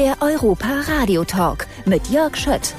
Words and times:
Der 0.00 0.16
Europa 0.22 0.80
Radio 0.88 1.24
Talk 1.24 1.66
mit 1.84 2.08
Jörg 2.08 2.34
Schött. 2.34 2.74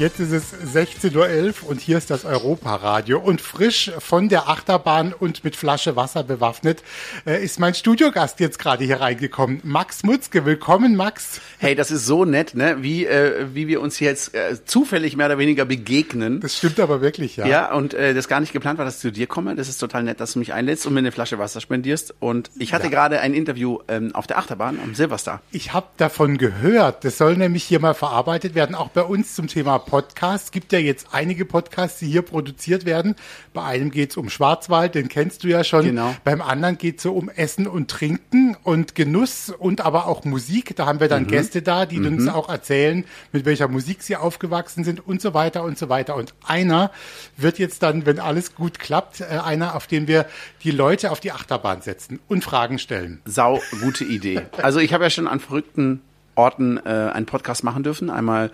Jetzt 0.00 0.18
ist 0.18 0.32
es 0.32 0.54
16.11 0.74 1.62
Uhr 1.62 1.68
und 1.68 1.78
hier 1.78 1.98
ist 1.98 2.08
das 2.08 2.24
Europa-Radio. 2.24 3.18
Und 3.18 3.42
frisch 3.42 3.92
von 3.98 4.30
der 4.30 4.48
Achterbahn 4.48 5.12
und 5.12 5.44
mit 5.44 5.56
Flasche 5.56 5.94
Wasser 5.94 6.22
bewaffnet 6.24 6.82
äh, 7.26 7.44
ist 7.44 7.60
mein 7.60 7.74
Studiogast 7.74 8.40
jetzt 8.40 8.58
gerade 8.58 8.82
hier 8.82 9.02
reingekommen. 9.02 9.60
Max 9.62 10.02
Mutzke, 10.02 10.46
willkommen 10.46 10.96
Max. 10.96 11.42
Hey, 11.58 11.74
das 11.74 11.90
ist 11.90 12.06
so 12.06 12.24
nett, 12.24 12.54
ne? 12.54 12.78
wie, 12.80 13.04
äh, 13.04 13.48
wie 13.52 13.68
wir 13.68 13.82
uns 13.82 14.00
jetzt 14.00 14.34
äh, 14.34 14.64
zufällig 14.64 15.18
mehr 15.18 15.26
oder 15.26 15.36
weniger 15.36 15.66
begegnen. 15.66 16.40
Das 16.40 16.56
stimmt 16.56 16.80
aber 16.80 17.02
wirklich, 17.02 17.36
ja. 17.36 17.46
Ja, 17.46 17.74
und 17.74 17.92
äh, 17.92 18.14
das 18.14 18.26
gar 18.26 18.40
nicht 18.40 18.54
geplant 18.54 18.78
war, 18.78 18.86
dass 18.86 18.94
ich 18.94 19.00
zu 19.02 19.12
dir 19.12 19.26
komme. 19.26 19.54
Das 19.54 19.68
ist 19.68 19.76
total 19.76 20.04
nett, 20.04 20.18
dass 20.18 20.32
du 20.32 20.38
mich 20.38 20.54
einlädst 20.54 20.86
und 20.86 20.94
mir 20.94 21.00
eine 21.00 21.12
Flasche 21.12 21.38
Wasser 21.38 21.60
spendierst. 21.60 22.14
Und 22.20 22.50
ich 22.58 22.72
hatte 22.72 22.84
ja. 22.84 22.90
gerade 22.90 23.20
ein 23.20 23.34
Interview 23.34 23.80
ähm, 23.86 24.14
auf 24.14 24.26
der 24.26 24.38
Achterbahn 24.38 24.78
am 24.82 24.94
Silverstar. 24.94 25.42
Ich 25.52 25.74
habe 25.74 25.88
davon 25.98 26.38
gehört. 26.38 27.04
Das 27.04 27.18
soll 27.18 27.36
nämlich 27.36 27.64
hier 27.64 27.80
mal 27.80 27.92
verarbeitet 27.92 28.54
werden, 28.54 28.74
auch 28.74 28.88
bei 28.88 29.02
uns 29.02 29.34
zum 29.34 29.46
Thema 29.46 29.89
Podcasts. 29.90 30.46
Es 30.46 30.52
gibt 30.52 30.72
ja 30.72 30.78
jetzt 30.78 31.08
einige 31.10 31.44
Podcasts, 31.44 31.98
die 31.98 32.06
hier 32.06 32.22
produziert 32.22 32.84
werden. 32.84 33.16
Bei 33.52 33.64
einem 33.64 33.90
geht 33.90 34.10
es 34.10 34.16
um 34.16 34.30
Schwarzwald, 34.30 34.94
den 34.94 35.08
kennst 35.08 35.42
du 35.42 35.48
ja 35.48 35.64
schon. 35.64 35.84
Genau. 35.84 36.14
Beim 36.22 36.40
anderen 36.40 36.78
geht 36.78 36.98
es 36.98 37.02
so 37.02 37.12
um 37.12 37.28
Essen 37.28 37.66
und 37.66 37.90
Trinken 37.90 38.56
und 38.62 38.94
Genuss 38.94 39.50
und 39.50 39.80
aber 39.80 40.06
auch 40.06 40.24
Musik. 40.24 40.76
Da 40.76 40.86
haben 40.86 41.00
wir 41.00 41.08
dann 41.08 41.24
mhm. 41.24 41.28
Gäste 41.28 41.60
da, 41.60 41.86
die 41.86 41.98
mhm. 41.98 42.06
uns 42.06 42.28
auch 42.28 42.48
erzählen, 42.48 43.04
mit 43.32 43.44
welcher 43.44 43.66
Musik 43.66 44.02
sie 44.02 44.14
aufgewachsen 44.14 44.84
sind 44.84 45.04
und 45.04 45.20
so 45.20 45.34
weiter 45.34 45.64
und 45.64 45.76
so 45.76 45.88
weiter. 45.88 46.14
Und 46.14 46.34
einer 46.46 46.92
wird 47.36 47.58
jetzt 47.58 47.82
dann, 47.82 48.06
wenn 48.06 48.20
alles 48.20 48.54
gut 48.54 48.78
klappt, 48.78 49.22
äh, 49.22 49.24
einer, 49.24 49.74
auf 49.74 49.88
den 49.88 50.06
wir 50.06 50.26
die 50.62 50.70
Leute 50.70 51.10
auf 51.10 51.18
die 51.18 51.32
Achterbahn 51.32 51.82
setzen 51.82 52.20
und 52.28 52.44
Fragen 52.44 52.78
stellen. 52.78 53.20
Sau 53.24 53.60
gute 53.82 54.04
Idee. 54.04 54.42
Also 54.62 54.78
ich 54.78 54.94
habe 54.94 55.02
ja 55.02 55.10
schon 55.10 55.26
an 55.26 55.40
verrückten 55.40 56.00
Orten 56.34 56.78
äh, 56.78 57.10
einen 57.12 57.26
Podcast 57.26 57.64
machen 57.64 57.82
dürfen. 57.82 58.10
Einmal 58.10 58.50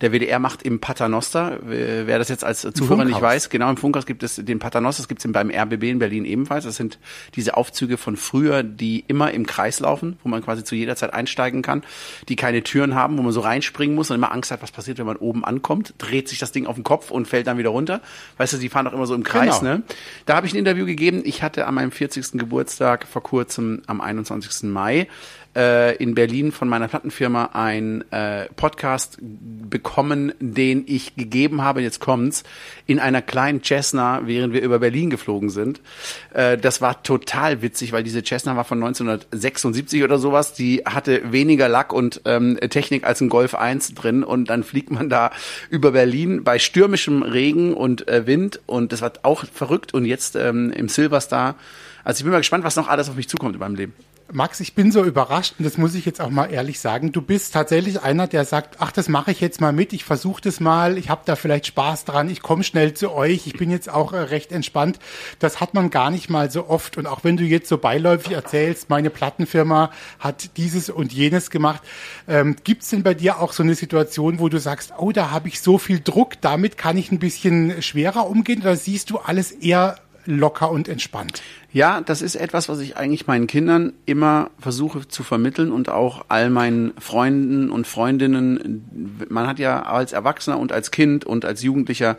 der 0.00 0.12
WDR 0.12 0.38
macht 0.38 0.62
im 0.62 0.80
Paternoster, 0.80 1.58
wer 1.62 2.18
das 2.18 2.28
jetzt 2.28 2.44
als 2.44 2.62
Zuhörer 2.62 3.04
nicht 3.04 3.20
weiß, 3.20 3.50
genau 3.50 3.70
im 3.70 3.76
Funkhaus 3.76 4.06
gibt 4.06 4.22
es 4.22 4.36
den 4.36 4.58
Paternoster, 4.58 5.02
das 5.02 5.08
gibt 5.08 5.24
es 5.24 5.32
beim 5.32 5.50
RBB 5.50 5.84
in 5.84 5.98
Berlin 5.98 6.24
ebenfalls. 6.24 6.64
Das 6.64 6.76
sind 6.76 6.98
diese 7.34 7.56
Aufzüge 7.56 7.96
von 7.96 8.16
früher, 8.16 8.62
die 8.62 9.04
immer 9.06 9.30
im 9.32 9.46
Kreis 9.46 9.80
laufen, 9.80 10.18
wo 10.22 10.28
man 10.28 10.42
quasi 10.42 10.64
zu 10.64 10.74
jeder 10.74 10.96
Zeit 10.96 11.12
einsteigen 11.12 11.62
kann, 11.62 11.82
die 12.28 12.36
keine 12.36 12.62
Türen 12.62 12.94
haben, 12.94 13.18
wo 13.18 13.22
man 13.22 13.32
so 13.32 13.40
reinspringen 13.40 13.94
muss 13.94 14.10
und 14.10 14.16
immer 14.16 14.32
Angst 14.32 14.50
hat, 14.50 14.62
was 14.62 14.70
passiert, 14.70 14.98
wenn 14.98 15.06
man 15.06 15.16
oben 15.16 15.44
ankommt, 15.44 15.94
dreht 15.98 16.28
sich 16.28 16.38
das 16.38 16.52
Ding 16.52 16.66
auf 16.66 16.74
den 16.74 16.84
Kopf 16.84 17.10
und 17.10 17.28
fällt 17.28 17.46
dann 17.46 17.58
wieder 17.58 17.70
runter. 17.70 18.00
Weißt 18.36 18.52
du, 18.52 18.58
die 18.58 18.68
fahren 18.68 18.84
doch 18.84 18.92
immer 18.92 19.06
so 19.06 19.14
im 19.14 19.22
Kreis, 19.22 19.60
genau. 19.60 19.74
ne? 19.74 19.82
Da 20.26 20.36
habe 20.36 20.46
ich 20.46 20.52
ein 20.54 20.58
Interview 20.58 20.86
gegeben. 20.86 21.22
Ich 21.24 21.42
hatte 21.42 21.66
an 21.66 21.74
meinem 21.74 21.90
40. 21.90 22.32
Geburtstag 22.32 23.06
vor 23.06 23.22
kurzem 23.22 23.82
am 23.86 24.00
21. 24.00 24.70
Mai 24.70 25.08
äh, 25.56 25.96
in 25.96 26.14
Berlin 26.14 26.52
von 26.52 26.68
meiner 26.68 26.88
Plattenfirma 26.88 27.50
ein 27.52 28.04
äh, 28.10 28.46
Podcast 28.56 29.18
bekommen, 29.20 30.32
den 30.40 30.84
ich 30.86 31.16
gegeben 31.16 31.62
habe, 31.62 31.82
jetzt 31.82 32.00
kommt's, 32.00 32.44
in 32.86 32.98
einer 32.98 33.22
kleinen 33.22 33.62
Cessna, 33.62 34.22
während 34.24 34.52
wir 34.54 34.62
über 34.62 34.78
Berlin 34.78 35.10
geflogen 35.10 35.50
sind. 35.50 35.80
Äh, 36.32 36.58
das 36.58 36.80
war 36.80 37.02
total 37.02 37.62
witzig, 37.62 37.92
weil 37.92 38.02
diese 38.02 38.22
Cessna 38.22 38.56
war 38.56 38.64
von 38.64 38.78
1976 38.78 40.02
oder 40.04 40.18
sowas. 40.18 40.54
Die 40.54 40.82
hatte 40.84 41.32
weniger 41.32 41.68
Lack 41.68 41.92
und 41.92 42.22
ähm, 42.24 42.58
Technik 42.70 43.04
als 43.04 43.20
ein 43.20 43.28
Golf 43.28 43.54
1 43.54 43.94
drin 43.94 44.24
und 44.24 44.50
dann 44.50 44.64
fliegt 44.64 44.90
man 44.90 45.08
da 45.08 45.30
über 45.70 45.92
Berlin 45.92 46.44
bei 46.44 46.58
stürmischem 46.58 47.22
Regen 47.22 47.74
und 47.74 48.08
äh, 48.08 48.26
Wind 48.26 48.60
und 48.66 48.92
das 48.92 49.02
war 49.02 49.12
auch 49.22 49.44
verrückt 49.44 49.94
und 49.94 50.04
jetzt 50.04 50.36
ähm, 50.36 50.72
im 50.72 50.88
Silverstar. 50.88 51.56
Also 52.04 52.20
ich 52.20 52.24
bin 52.24 52.32
mal 52.32 52.38
gespannt, 52.38 52.64
was 52.64 52.76
noch 52.76 52.88
alles 52.88 53.08
auf 53.10 53.16
mich 53.16 53.28
zukommt 53.28 53.54
in 53.54 53.60
meinem 53.60 53.74
Leben. 53.74 53.94
Max, 54.30 54.60
ich 54.60 54.74
bin 54.74 54.92
so 54.92 55.04
überrascht 55.04 55.54
und 55.58 55.64
das 55.64 55.78
muss 55.78 55.94
ich 55.94 56.04
jetzt 56.04 56.20
auch 56.20 56.28
mal 56.28 56.52
ehrlich 56.52 56.80
sagen. 56.80 57.12
Du 57.12 57.22
bist 57.22 57.54
tatsächlich 57.54 58.02
einer, 58.02 58.26
der 58.26 58.44
sagt, 58.44 58.76
ach, 58.78 58.92
das 58.92 59.08
mache 59.08 59.30
ich 59.30 59.40
jetzt 59.40 59.62
mal 59.62 59.72
mit, 59.72 59.94
ich 59.94 60.04
versuche 60.04 60.42
das 60.42 60.60
mal, 60.60 60.98
ich 60.98 61.08
habe 61.08 61.22
da 61.24 61.34
vielleicht 61.34 61.66
Spaß 61.66 62.04
dran, 62.04 62.28
ich 62.28 62.42
komme 62.42 62.62
schnell 62.62 62.92
zu 62.92 63.10
euch, 63.10 63.46
ich 63.46 63.54
bin 63.54 63.70
jetzt 63.70 63.88
auch 63.88 64.12
äh, 64.12 64.18
recht 64.18 64.52
entspannt. 64.52 64.98
Das 65.38 65.60
hat 65.60 65.72
man 65.72 65.88
gar 65.88 66.10
nicht 66.10 66.28
mal 66.28 66.50
so 66.50 66.68
oft 66.68 66.98
und 66.98 67.06
auch 67.06 67.24
wenn 67.24 67.38
du 67.38 67.44
jetzt 67.44 67.70
so 67.70 67.78
beiläufig 67.78 68.32
erzählst, 68.32 68.90
meine 68.90 69.08
Plattenfirma 69.08 69.90
hat 70.18 70.58
dieses 70.58 70.90
und 70.90 71.10
jenes 71.10 71.48
gemacht, 71.48 71.82
ähm, 72.28 72.56
gibt 72.64 72.82
es 72.82 72.90
denn 72.90 73.02
bei 73.02 73.14
dir 73.14 73.38
auch 73.40 73.54
so 73.54 73.62
eine 73.62 73.74
Situation, 73.74 74.40
wo 74.40 74.50
du 74.50 74.60
sagst, 74.60 74.92
oh, 74.98 75.10
da 75.10 75.30
habe 75.30 75.48
ich 75.48 75.62
so 75.62 75.78
viel 75.78 76.00
Druck, 76.00 76.38
damit 76.42 76.76
kann 76.76 76.98
ich 76.98 77.10
ein 77.10 77.18
bisschen 77.18 77.80
schwerer 77.80 78.28
umgehen 78.28 78.60
oder 78.60 78.76
siehst 78.76 79.08
du 79.08 79.16
alles 79.18 79.52
eher 79.52 79.96
locker 80.28 80.70
und 80.70 80.88
entspannt. 80.88 81.42
Ja, 81.72 82.00
das 82.02 82.22
ist 82.22 82.34
etwas, 82.34 82.68
was 82.68 82.80
ich 82.80 82.96
eigentlich 82.96 83.26
meinen 83.26 83.46
Kindern 83.46 83.94
immer 84.04 84.50
versuche 84.58 85.08
zu 85.08 85.22
vermitteln 85.22 85.72
und 85.72 85.88
auch 85.88 86.26
all 86.28 86.50
meinen 86.50 86.92
Freunden 86.98 87.70
und 87.70 87.86
Freundinnen. 87.86 89.26
Man 89.28 89.46
hat 89.46 89.58
ja 89.58 89.82
als 89.82 90.12
Erwachsener 90.12 90.58
und 90.58 90.70
als 90.70 90.90
Kind 90.90 91.24
und 91.24 91.44
als 91.44 91.62
Jugendlicher 91.62 92.16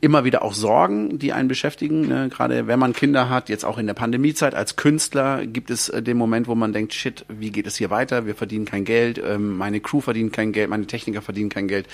immer 0.00 0.24
wieder 0.24 0.42
auch 0.42 0.54
Sorgen, 0.54 1.18
die 1.18 1.32
einen 1.32 1.48
beschäftigen. 1.48 2.06
Ne? 2.06 2.28
Gerade 2.28 2.68
wenn 2.68 2.78
man 2.78 2.92
Kinder 2.92 3.28
hat, 3.28 3.48
jetzt 3.48 3.64
auch 3.64 3.78
in 3.78 3.86
der 3.86 3.94
Pandemiezeit 3.94 4.54
als 4.54 4.76
Künstler 4.76 5.44
gibt 5.44 5.70
es 5.70 5.88
äh, 5.88 6.02
den 6.02 6.16
Moment, 6.16 6.46
wo 6.46 6.54
man 6.54 6.72
denkt, 6.72 6.94
shit, 6.94 7.24
wie 7.28 7.50
geht 7.50 7.66
es 7.66 7.76
hier 7.76 7.90
weiter? 7.90 8.26
Wir 8.26 8.36
verdienen 8.36 8.64
kein 8.64 8.84
Geld, 8.84 9.20
ähm, 9.24 9.56
meine 9.56 9.80
Crew 9.80 10.00
verdient 10.00 10.32
kein 10.32 10.52
Geld, 10.52 10.70
meine 10.70 10.86
Techniker 10.86 11.20
verdienen 11.22 11.50
kein 11.50 11.68
Geld. 11.68 11.86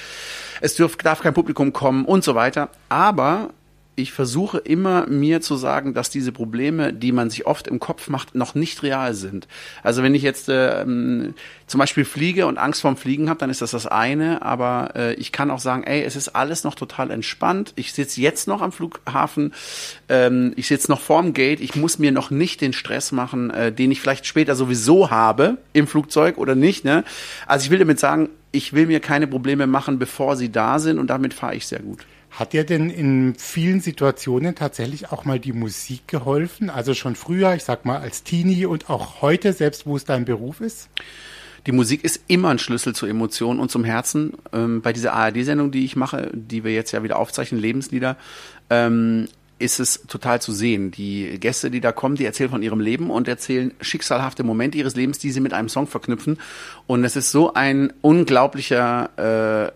Es 0.61 0.77
darf 0.77 1.21
kein 1.21 1.35
Publikum 1.35 1.73
kommen 1.73 2.05
und 2.05 2.25
so 2.25 2.35
weiter. 2.35 2.69
Aber 2.89 3.51
ich 3.99 4.13
versuche 4.13 4.59
immer 4.59 5.07
mir 5.07 5.41
zu 5.41 5.57
sagen, 5.57 5.95
dass 5.95 6.11
diese 6.11 6.31
Probleme, 6.31 6.93
die 6.93 7.13
man 7.13 7.31
sich 7.31 7.47
oft 7.47 7.67
im 7.67 7.81
Kopf 7.81 8.09
macht, 8.09 8.35
noch 8.35 8.55
nicht 8.55 8.83
real 8.83 9.15
sind. 9.15 9.49
Also 9.83 10.03
wenn 10.03 10.15
ich 10.15 10.23
jetzt 10.23 10.49
ähm, 10.51 11.35
zum 11.67 11.79
Beispiel 11.79 12.05
fliege 12.05 12.47
und 12.47 12.59
Angst 12.59 12.83
vorm 12.83 12.99
Fliegen 12.99 13.31
habe, 13.31 13.41
dann 13.41 13.49
ist 13.49 13.63
das 13.63 13.71
das 13.71 13.87
eine. 13.87 14.43
Aber 14.43 14.91
äh, 14.95 15.15
ich 15.15 15.33
kann 15.33 15.51
auch 15.51 15.61
sagen, 15.61 15.83
ey, 15.85 16.03
es 16.03 16.15
ist 16.15 16.29
alles 16.29 16.63
noch 16.63 16.75
total 16.75 17.11
entspannt. 17.11 17.73
Ich 17.77 17.95
sitze 17.95 18.21
jetzt 18.21 18.47
noch 18.47 18.61
am 18.61 18.71
Flughafen, 18.71 19.55
ähm, 20.11 20.53
ich 20.57 20.69
sitze 20.69 20.91
noch 20.91 21.01
vorm 21.01 21.33
Gate. 21.33 21.61
Ich 21.63 21.75
muss 21.75 21.99
mir 21.99 22.13
noch 22.13 22.31
nicht 22.31 22.61
den 22.61 22.75
Stress 22.75 23.13
machen, 23.13 23.49
äh, 23.49 23.73
den 23.73 23.91
ich 23.91 24.03
vielleicht 24.03 24.27
später 24.27 24.55
sowieso 24.57 25.11
habe 25.11 25.57
im 25.73 25.87
Flugzeug 25.87 26.37
oder 26.37 26.55
nicht. 26.55 26.85
Ne? 26.85 27.03
Also 27.47 27.65
ich 27.65 27.71
will 27.71 27.79
damit 27.79 27.99
sagen, 27.99 28.29
ich 28.53 28.75
will 28.75 28.87
mir 28.87 29.01
keine 29.01 29.27
Probleme 29.27 29.67
machen, 29.67 29.99
bevor 29.99 30.37
sie 30.37 30.53
da 30.53 30.79
sind 30.79 30.99
und 30.99 31.09
damit 31.09 31.33
fahre 31.33 31.55
ich 31.55 31.67
sehr 31.67 31.81
gut. 31.81 32.05
Hat 32.37 32.53
dir 32.53 32.65
denn 32.65 32.91
in 32.91 33.35
vielen 33.39 33.81
Situationen 33.81 34.55
tatsächlich 34.55 35.11
auch 35.11 35.25
mal 35.25 35.41
die 35.41 35.55
Musik 35.55 36.07
geholfen? 36.07 36.69
Also 36.69 36.93
schon 36.93 37.17
früher, 37.17 37.55
ich 37.55 37.65
sag 37.65 37.87
mal 37.87 37.97
als 37.99 38.25
Teenie 38.25 38.67
und 38.67 38.91
auch 38.91 39.23
heute, 39.23 39.55
selbst 39.55 39.87
wo 39.87 39.97
es 39.97 40.05
dein 40.05 40.27
Beruf 40.27 40.61
ist? 40.61 40.91
Die 41.67 41.73
Musik 41.73 42.05
ist 42.05 42.21
immer 42.27 42.51
ein 42.51 42.59
Schlüssel 42.59 42.95
zur 42.95 43.09
Emotion 43.09 43.59
und 43.59 43.71
zum 43.71 43.85
Herzen. 43.85 44.35
Ähm, 44.53 44.83
bei 44.83 44.93
dieser 44.93 45.15
ARD-Sendung, 45.15 45.71
die 45.71 45.87
ich 45.87 45.97
mache, 45.97 46.31
die 46.35 46.63
wir 46.63 46.75
jetzt 46.75 46.93
ja 46.93 47.03
wieder 47.03 47.19
aufzeichnen, 47.19 47.59
Lebenslieder, 47.59 48.19
ähm, 48.69 49.29
ist 49.59 49.81
es 49.81 50.03
total 50.07 50.41
zu 50.41 50.53
sehen. 50.53 50.91
Die 50.91 51.41
Gäste, 51.41 51.71
die 51.71 51.81
da 51.81 51.91
kommen, 51.91 52.17
die 52.17 52.27
erzählen 52.27 52.51
von 52.51 52.63
ihrem 52.63 52.81
Leben 52.81 53.11
und 53.11 53.27
erzählen 53.27 53.73
schicksalhafte 53.81 54.43
Momente 54.43 54.77
ihres 54.77 54.97
Lebens, 54.97 55.19
die 55.19 55.31
sie 55.31 55.41
mit 55.41 55.55
einem 55.55 55.71
Song 55.71 55.87
verknüpfen. 55.87 56.39
Und 56.87 57.05
es 57.05 57.17
ist 57.17 57.31
so 57.31 57.55
ein 57.55 57.93
unglaublicher 58.03 59.11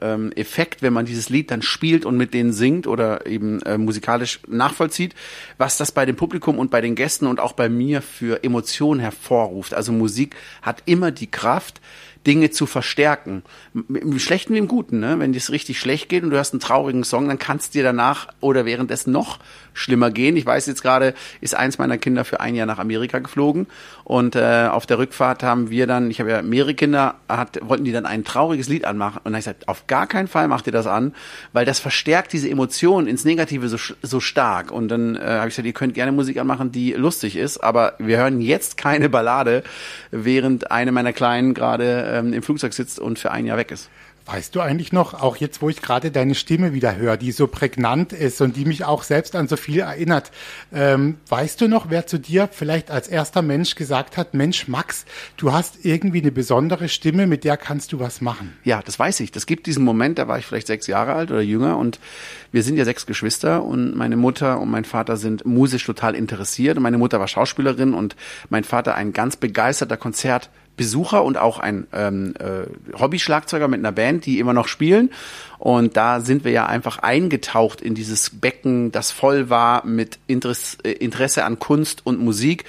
äh, 0.02 0.12
ähm, 0.12 0.32
Effekt, 0.32 0.82
wenn 0.82 0.92
man 0.92 1.06
dieses 1.06 1.30
Lied 1.30 1.50
dann 1.50 1.62
spielt 1.62 2.04
und 2.04 2.18
mit 2.18 2.34
denen 2.34 2.52
singt 2.52 2.86
oder 2.86 3.26
eben 3.26 3.62
äh, 3.62 3.78
musikalisch 3.78 4.40
nachvollzieht, 4.46 5.14
was 5.56 5.78
das 5.78 5.92
bei 5.92 6.04
dem 6.04 6.16
Publikum 6.16 6.58
und 6.58 6.70
bei 6.70 6.82
den 6.82 6.94
Gästen 6.94 7.26
und 7.26 7.40
auch 7.40 7.52
bei 7.52 7.70
mir 7.70 8.02
für 8.02 8.44
Emotionen 8.44 9.00
hervorruft. 9.00 9.72
Also 9.72 9.92
Musik 9.92 10.36
hat 10.60 10.82
immer 10.84 11.10
die 11.10 11.30
Kraft, 11.30 11.80
Dinge 12.26 12.50
zu 12.50 12.66
verstärken. 12.66 13.42
Im 13.74 14.18
Schlechten 14.18 14.54
wie 14.54 14.58
im 14.58 14.68
Guten, 14.68 15.00
ne? 15.00 15.18
Wenn 15.18 15.32
es 15.34 15.50
richtig 15.50 15.80
schlecht 15.80 16.08
geht 16.08 16.22
und 16.22 16.30
du 16.30 16.38
hast 16.38 16.52
einen 16.52 16.60
traurigen 16.60 17.04
Song, 17.04 17.28
dann 17.28 17.38
kannst 17.38 17.74
dir 17.74 17.82
danach 17.82 18.28
oder 18.40 18.66
währenddessen 18.66 19.10
noch 19.10 19.38
schlimmer 19.72 20.10
gehen. 20.10 20.36
Ich 20.36 20.44
weiß 20.44 20.66
jetzt 20.66 20.82
gerade, 20.82 21.14
ist 21.40 21.54
eins 21.54 21.78
meiner 21.78 21.98
Kinder 21.98 22.24
für 22.24 22.40
ein 22.40 22.54
Jahr 22.54 22.66
nach 22.66 22.78
Amerika 22.78 23.18
geflogen 23.18 23.66
und 24.04 24.36
äh, 24.36 24.68
auf 24.70 24.86
der 24.86 24.98
Rückfahrt 24.98 25.42
haben 25.42 25.70
wir 25.70 25.86
dann, 25.86 26.10
ich 26.10 26.20
habe 26.20 26.30
ja 26.30 26.42
mehrere 26.42 26.74
Kinder, 26.74 27.14
hat, 27.28 27.58
wollten 27.62 27.84
die 27.84 27.92
dann 27.92 28.06
ein 28.06 28.24
trauriges 28.24 28.68
Lied 28.68 28.84
anmachen 28.84 29.20
und 29.24 29.32
ich 29.32 29.38
gesagt, 29.38 29.68
auf 29.68 29.86
gar 29.86 30.06
keinen 30.06 30.28
Fall 30.28 30.48
macht 30.48 30.66
ihr 30.66 30.72
das 30.72 30.86
an, 30.86 31.14
weil 31.52 31.64
das 31.64 31.78
verstärkt 31.78 32.32
diese 32.32 32.50
Emotionen 32.50 33.06
ins 33.06 33.24
Negative 33.24 33.68
so, 33.68 33.76
so 34.02 34.20
stark 34.20 34.72
und 34.72 34.88
dann 34.88 35.16
äh, 35.16 35.20
habe 35.20 35.48
ich 35.48 35.54
gesagt, 35.54 35.66
ihr 35.66 35.72
könnt 35.72 35.94
gerne 35.94 36.12
Musik 36.12 36.38
anmachen, 36.38 36.72
die 36.72 36.92
lustig 36.92 37.36
ist, 37.36 37.58
aber 37.58 37.94
wir 37.98 38.18
hören 38.18 38.40
jetzt 38.40 38.76
keine 38.76 39.08
Ballade, 39.08 39.62
während 40.10 40.70
eine 40.70 40.92
meiner 40.92 41.12
Kleinen 41.12 41.54
gerade 41.54 42.09
ähm, 42.10 42.32
im 42.32 42.42
Flugzeug 42.42 42.72
sitzt 42.72 42.98
und 42.98 43.18
für 43.18 43.30
ein 43.30 43.46
Jahr 43.46 43.56
weg 43.56 43.70
ist. 43.70 43.90
Weißt 44.26 44.54
du 44.54 44.60
eigentlich 44.60 44.92
noch, 44.92 45.14
auch 45.14 45.36
jetzt, 45.38 45.62
wo 45.62 45.70
ich 45.70 45.80
gerade 45.80 46.10
deine 46.10 46.34
Stimme 46.34 46.72
wieder 46.72 46.94
höre, 46.94 47.16
die 47.16 47.32
so 47.32 47.46
prägnant 47.46 48.12
ist 48.12 48.40
und 48.40 48.54
die 48.54 48.64
mich 48.64 48.84
auch 48.84 49.02
selbst 49.02 49.34
an 49.34 49.48
so 49.48 49.56
viel 49.56 49.80
erinnert, 49.80 50.30
ähm, 50.72 51.16
weißt 51.28 51.60
du 51.60 51.68
noch, 51.68 51.90
wer 51.90 52.06
zu 52.06 52.18
dir 52.18 52.48
vielleicht 52.52 52.90
als 52.90 53.08
erster 53.08 53.42
Mensch 53.42 53.74
gesagt 53.74 54.16
hat, 54.16 54.34
Mensch, 54.34 54.68
Max, 54.68 55.04
du 55.36 55.52
hast 55.52 55.84
irgendwie 55.84 56.20
eine 56.20 56.30
besondere 56.30 56.88
Stimme, 56.88 57.26
mit 57.26 57.44
der 57.44 57.56
kannst 57.56 57.92
du 57.92 57.98
was 57.98 58.20
machen? 58.20 58.56
Ja, 58.62 58.82
das 58.84 58.98
weiß 58.98 59.20
ich. 59.20 59.32
Das 59.32 59.46
gibt 59.46 59.66
diesen 59.66 59.84
Moment, 59.84 60.18
da 60.18 60.28
war 60.28 60.38
ich 60.38 60.46
vielleicht 60.46 60.66
sechs 60.66 60.86
Jahre 60.86 61.14
alt 61.14 61.30
oder 61.30 61.40
jünger 61.40 61.78
und 61.78 61.98
wir 62.52 62.62
sind 62.62 62.76
ja 62.76 62.84
sechs 62.84 63.06
Geschwister 63.06 63.64
und 63.64 63.96
meine 63.96 64.16
Mutter 64.16 64.60
und 64.60 64.70
mein 64.70 64.84
Vater 64.84 65.16
sind 65.16 65.44
musisch 65.46 65.84
total 65.84 66.14
interessiert 66.14 66.76
und 66.76 66.82
meine 66.82 66.98
Mutter 66.98 67.18
war 67.18 67.26
Schauspielerin 67.26 67.94
und 67.94 68.16
mein 68.48 68.64
Vater 68.64 68.94
ein 68.94 69.12
ganz 69.12 69.36
begeisterter 69.36 69.96
Konzert 69.96 70.50
Besucher 70.80 71.22
und 71.24 71.36
auch 71.36 71.58
ein 71.58 71.86
ähm, 71.92 72.32
äh, 72.38 72.98
Hobby-Schlagzeuger 72.98 73.68
mit 73.68 73.80
einer 73.80 73.92
Band, 73.92 74.24
die 74.24 74.38
immer 74.38 74.54
noch 74.54 74.66
spielen. 74.66 75.10
Und 75.60 75.98
da 75.98 76.20
sind 76.20 76.42
wir 76.42 76.52
ja 76.52 76.64
einfach 76.64 77.00
eingetaucht 77.00 77.82
in 77.82 77.94
dieses 77.94 78.30
Becken, 78.30 78.92
das 78.92 79.10
voll 79.10 79.50
war 79.50 79.84
mit 79.84 80.18
Interesse, 80.26 80.78
äh, 80.84 80.92
Interesse 80.92 81.44
an 81.44 81.58
Kunst 81.58 82.00
und 82.06 82.18
Musik. 82.18 82.64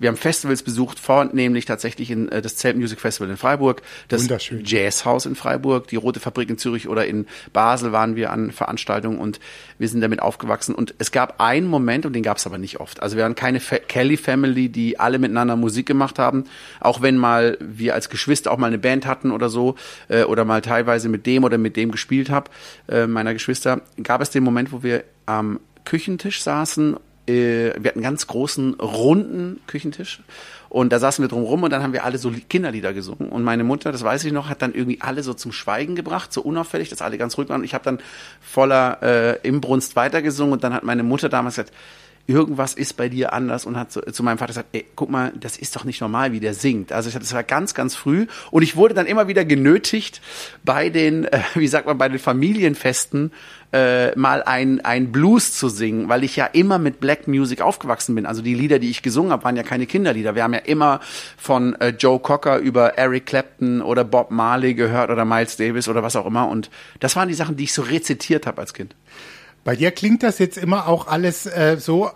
Wir 0.00 0.08
haben 0.08 0.16
Festivals 0.16 0.64
besucht, 0.64 0.98
vornehmlich 0.98 1.66
tatsächlich 1.66 2.10
in 2.10 2.28
äh, 2.30 2.42
das 2.42 2.56
Zelt 2.56 2.76
Music 2.76 2.98
Festival 3.00 3.30
in 3.30 3.36
Freiburg, 3.36 3.82
das 4.08 4.28
Jazzhaus 4.64 5.24
in 5.24 5.36
Freiburg, 5.36 5.86
die 5.86 5.94
Rote 5.94 6.18
Fabrik 6.18 6.50
in 6.50 6.58
Zürich 6.58 6.88
oder 6.88 7.06
in 7.06 7.28
Basel 7.52 7.92
waren 7.92 8.16
wir 8.16 8.32
an 8.32 8.50
Veranstaltungen 8.50 9.18
und 9.18 9.38
wir 9.78 9.88
sind 9.88 10.00
damit 10.00 10.20
aufgewachsen. 10.20 10.74
Und 10.74 10.96
es 10.98 11.12
gab 11.12 11.40
einen 11.40 11.68
Moment, 11.68 12.06
und 12.06 12.12
den 12.12 12.24
gab 12.24 12.38
es 12.38 12.46
aber 12.46 12.58
nicht 12.58 12.80
oft. 12.80 13.00
Also 13.00 13.14
wir 13.14 13.22
waren 13.22 13.36
keine 13.36 13.60
Fa 13.60 13.78
Kelly 13.78 14.16
Family, 14.16 14.68
die 14.68 14.98
alle 14.98 15.20
miteinander 15.20 15.54
Musik 15.54 15.86
gemacht 15.86 16.18
haben, 16.18 16.46
auch 16.80 17.02
wenn 17.02 17.16
mal 17.16 17.51
wir 17.60 17.94
als 17.94 18.08
Geschwister 18.08 18.50
auch 18.50 18.58
mal 18.58 18.66
eine 18.66 18.78
Band 18.78 19.06
hatten 19.06 19.30
oder 19.30 19.48
so, 19.48 19.76
äh, 20.08 20.24
oder 20.24 20.44
mal 20.44 20.60
teilweise 20.60 21.08
mit 21.08 21.26
dem 21.26 21.44
oder 21.44 21.58
mit 21.58 21.76
dem 21.76 21.90
gespielt 21.90 22.30
habe, 22.30 22.50
äh, 22.88 23.06
meiner 23.06 23.32
Geschwister, 23.32 23.82
gab 24.02 24.20
es 24.20 24.30
den 24.30 24.44
Moment, 24.44 24.72
wo 24.72 24.82
wir 24.82 25.04
am 25.26 25.60
Küchentisch 25.84 26.42
saßen. 26.42 26.96
Äh, 27.26 27.32
wir 27.78 27.88
hatten 27.88 27.98
einen 27.98 28.02
ganz 28.02 28.26
großen, 28.26 28.74
runden 28.74 29.60
Küchentisch. 29.66 30.20
Und 30.68 30.90
da 30.90 30.98
saßen 30.98 31.22
wir 31.22 31.28
drum 31.28 31.42
rum 31.42 31.62
und 31.64 31.70
dann 31.70 31.82
haben 31.82 31.92
wir 31.92 32.02
alle 32.02 32.16
so 32.16 32.32
Kinderlieder 32.48 32.94
gesungen. 32.94 33.28
Und 33.28 33.42
meine 33.42 33.62
Mutter, 33.62 33.92
das 33.92 34.02
weiß 34.02 34.24
ich 34.24 34.32
noch, 34.32 34.48
hat 34.48 34.62
dann 34.62 34.72
irgendwie 34.72 35.02
alle 35.02 35.22
so 35.22 35.34
zum 35.34 35.52
Schweigen 35.52 35.96
gebracht, 35.96 36.32
so 36.32 36.40
unauffällig, 36.40 36.88
dass 36.88 37.02
alle 37.02 37.18
ganz 37.18 37.36
ruhig 37.36 37.50
waren. 37.50 37.60
Und 37.60 37.64
ich 37.64 37.74
habe 37.74 37.84
dann 37.84 37.98
voller 38.40 39.02
äh, 39.02 39.46
Imbrunst 39.46 39.96
weitergesungen 39.96 40.54
und 40.54 40.64
dann 40.64 40.72
hat 40.72 40.82
meine 40.82 41.02
Mutter 41.02 41.28
damals 41.28 41.56
gesagt, 41.56 41.74
irgendwas 42.26 42.74
ist 42.74 42.96
bei 42.96 43.08
dir 43.08 43.32
anders 43.32 43.66
und 43.66 43.76
hat 43.76 43.90
zu, 43.90 44.00
zu 44.00 44.22
meinem 44.22 44.38
Vater 44.38 44.52
gesagt, 44.52 44.68
ey, 44.72 44.86
guck 44.94 45.10
mal, 45.10 45.32
das 45.38 45.56
ist 45.56 45.74
doch 45.74 45.84
nicht 45.84 46.00
normal, 46.00 46.32
wie 46.32 46.40
der 46.40 46.54
singt. 46.54 46.92
Also 46.92 47.08
ich 47.08 47.14
hatte, 47.14 47.24
das 47.24 47.34
war 47.34 47.42
ganz, 47.42 47.74
ganz 47.74 47.94
früh 47.94 48.26
und 48.50 48.62
ich 48.62 48.76
wurde 48.76 48.94
dann 48.94 49.06
immer 49.06 49.28
wieder 49.28 49.44
genötigt, 49.44 50.20
bei 50.64 50.88
den, 50.88 51.24
äh, 51.24 51.40
wie 51.54 51.68
sagt 51.68 51.86
man, 51.86 51.98
bei 51.98 52.08
den 52.08 52.18
Familienfesten 52.18 53.32
äh, 53.72 54.16
mal 54.18 54.42
ein, 54.42 54.84
ein 54.84 55.10
Blues 55.12 55.54
zu 55.54 55.68
singen, 55.68 56.08
weil 56.08 56.24
ich 56.24 56.36
ja 56.36 56.46
immer 56.46 56.78
mit 56.78 57.00
Black 57.00 57.26
Music 57.26 57.60
aufgewachsen 57.60 58.14
bin. 58.14 58.26
Also 58.26 58.42
die 58.42 58.54
Lieder, 58.54 58.78
die 58.78 58.90
ich 58.90 59.02
gesungen 59.02 59.32
habe, 59.32 59.44
waren 59.44 59.56
ja 59.56 59.62
keine 59.62 59.86
Kinderlieder. 59.86 60.34
Wir 60.34 60.42
haben 60.42 60.54
ja 60.54 60.60
immer 60.60 61.00
von 61.36 61.74
äh, 61.80 61.88
Joe 61.88 62.20
Cocker 62.20 62.58
über 62.58 62.98
Eric 62.98 63.26
Clapton 63.26 63.80
oder 63.82 64.04
Bob 64.04 64.30
Marley 64.30 64.74
gehört 64.74 65.10
oder 65.10 65.24
Miles 65.24 65.56
Davis 65.56 65.88
oder 65.88 66.02
was 66.02 66.16
auch 66.16 66.26
immer. 66.26 66.48
Und 66.48 66.70
das 67.00 67.16
waren 67.16 67.28
die 67.28 67.34
Sachen, 67.34 67.56
die 67.56 67.64
ich 67.64 67.72
so 67.72 67.82
rezitiert 67.82 68.46
habe 68.46 68.60
als 68.60 68.74
Kind. 68.74 68.94
Bei 69.64 69.76
dir 69.76 69.90
klingt 69.92 70.22
das 70.22 70.38
jetzt 70.38 70.58
immer 70.58 70.88
auch 70.88 71.06
alles 71.06 71.46
äh, 71.46 71.76
so, 71.78 72.10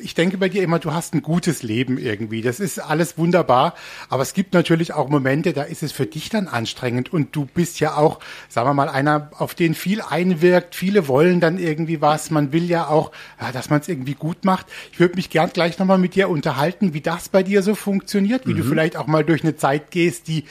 ich 0.00 0.14
denke 0.14 0.38
bei 0.38 0.48
dir 0.48 0.62
immer, 0.62 0.78
du 0.78 0.92
hast 0.92 1.14
ein 1.14 1.22
gutes 1.22 1.62
Leben 1.62 1.98
irgendwie. 1.98 2.42
Das 2.42 2.60
ist 2.60 2.78
alles 2.78 3.18
wunderbar. 3.18 3.74
Aber 4.08 4.22
es 4.22 4.34
gibt 4.34 4.54
natürlich 4.54 4.92
auch 4.92 5.08
Momente, 5.08 5.52
da 5.52 5.62
ist 5.62 5.82
es 5.82 5.92
für 5.92 6.06
dich 6.06 6.28
dann 6.28 6.48
anstrengend. 6.48 7.12
Und 7.12 7.34
du 7.34 7.46
bist 7.46 7.80
ja 7.80 7.96
auch, 7.96 8.20
sagen 8.48 8.68
wir 8.68 8.74
mal, 8.74 8.88
einer, 8.88 9.30
auf 9.38 9.54
den 9.54 9.74
viel 9.74 10.00
einwirkt. 10.00 10.74
Viele 10.74 11.08
wollen 11.08 11.40
dann 11.40 11.58
irgendwie 11.58 12.00
was. 12.00 12.30
Man 12.30 12.52
will 12.52 12.64
ja 12.64 12.86
auch, 12.88 13.12
ja, 13.40 13.52
dass 13.52 13.70
man 13.70 13.80
es 13.80 13.88
irgendwie 13.88 14.14
gut 14.14 14.44
macht. 14.44 14.66
Ich 14.92 15.00
würde 15.00 15.16
mich 15.16 15.30
gern 15.30 15.50
gleich 15.52 15.78
nochmal 15.78 15.98
mit 15.98 16.14
dir 16.14 16.28
unterhalten, 16.28 16.94
wie 16.94 17.00
das 17.00 17.28
bei 17.28 17.42
dir 17.42 17.62
so 17.62 17.74
funktioniert, 17.74 18.46
wie 18.46 18.54
mhm. 18.54 18.58
du 18.58 18.64
vielleicht 18.64 18.96
auch 18.96 19.06
mal 19.06 19.24
durch 19.24 19.42
eine 19.42 19.56
Zeit 19.56 19.90
gehst, 19.90 20.28
die 20.28 20.44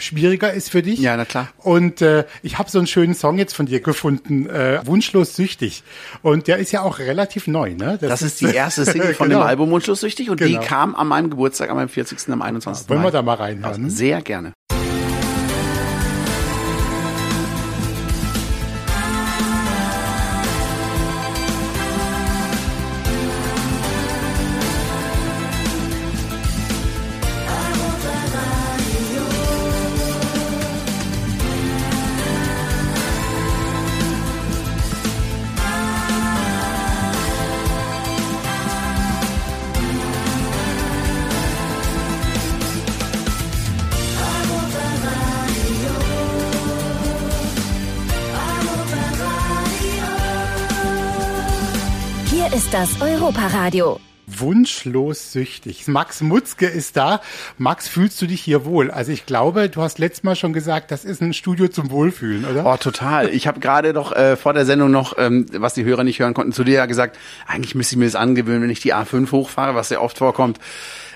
schwieriger 0.00 0.52
ist 0.52 0.70
für 0.70 0.82
dich. 0.82 0.98
Ja, 0.98 1.16
na 1.16 1.24
klar. 1.24 1.48
Und 1.58 2.02
äh, 2.02 2.24
ich 2.42 2.58
habe 2.58 2.70
so 2.70 2.78
einen 2.78 2.86
schönen 2.86 3.14
Song 3.14 3.38
jetzt 3.38 3.54
von 3.54 3.66
dir 3.66 3.80
gefunden, 3.80 4.48
äh, 4.48 4.80
Wunschlos 4.84 5.36
süchtig. 5.36 5.82
Und 6.22 6.46
der 6.46 6.58
ist 6.58 6.72
ja 6.72 6.82
auch 6.82 6.98
relativ 6.98 7.46
neu, 7.46 7.74
ne? 7.74 7.98
Das, 8.00 8.10
das 8.10 8.22
ist, 8.22 8.40
die 8.40 8.46
erste 8.46 8.84
Single 8.90 9.14
von 9.14 9.28
genau. 9.28 9.40
dem 9.40 9.46
Album 9.46 9.70
Wunschlos 9.70 10.00
süchtig 10.00 10.30
und 10.30 10.38
genau. 10.38 10.60
die 10.60 10.66
kam 10.66 10.94
an 10.94 11.06
meinem 11.06 11.30
Geburtstag, 11.30 11.70
an 11.70 11.76
meinem 11.76 11.88
40. 11.88 12.28
am 12.30 12.42
21. 12.42 12.88
Wollen 12.88 13.02
wir 13.02 13.10
da 13.10 13.22
mal 13.22 13.34
reinhören? 13.34 13.90
Sehr 13.90 14.22
gerne. 14.22 14.52
Ist 52.68 52.74
das 52.74 53.00
Europaradio. 53.00 53.98
Wunschlos 54.26 55.32
süchtig. 55.32 55.88
Max 55.88 56.20
Mutzke 56.20 56.66
ist 56.66 56.98
da. 56.98 57.22
Max, 57.56 57.88
fühlst 57.88 58.20
du 58.20 58.26
dich 58.26 58.42
hier 58.42 58.66
wohl? 58.66 58.90
Also 58.90 59.10
ich 59.10 59.24
glaube, 59.24 59.70
du 59.70 59.80
hast 59.80 59.98
letztes 59.98 60.22
Mal 60.22 60.36
schon 60.36 60.52
gesagt, 60.52 60.90
das 60.90 61.06
ist 61.06 61.22
ein 61.22 61.32
Studio 61.32 61.68
zum 61.68 61.90
Wohlfühlen, 61.90 62.44
oder? 62.44 62.66
Oh, 62.66 62.76
total. 62.76 63.30
Ich 63.30 63.46
habe 63.46 63.60
gerade 63.60 63.94
doch 63.94 64.12
äh, 64.12 64.36
vor 64.36 64.52
der 64.52 64.66
Sendung 64.66 64.90
noch, 64.90 65.16
ähm, 65.16 65.46
was 65.54 65.72
die 65.72 65.84
Hörer 65.84 66.04
nicht 66.04 66.18
hören 66.18 66.34
konnten, 66.34 66.52
zu 66.52 66.62
dir 66.62 66.74
ja 66.74 66.86
gesagt, 66.86 67.18
eigentlich 67.46 67.74
müsste 67.74 67.94
ich 67.94 67.98
mir 68.00 68.04
das 68.04 68.16
angewöhnen, 68.16 68.62
wenn 68.62 68.70
ich 68.70 68.80
die 68.80 68.94
A5 68.94 69.32
hochfahre, 69.32 69.74
was 69.74 69.88
sehr 69.88 70.02
oft 70.02 70.18
vorkommt. 70.18 70.58